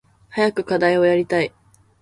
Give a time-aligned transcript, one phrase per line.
[0.31, 1.53] 早く課題をやりたい。